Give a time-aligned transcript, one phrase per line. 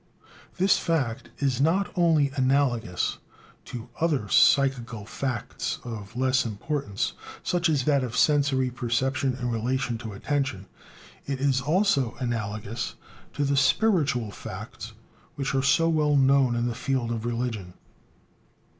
[0.57, 3.19] This fact is not only analogous
[3.65, 9.99] to other psychical facts of less importance, such as that of sensory perception in relation
[9.99, 10.65] to attention;
[11.27, 12.95] it is also analogous
[13.33, 14.93] to the spiritual facts
[15.35, 17.75] which are so well known in the field of religion.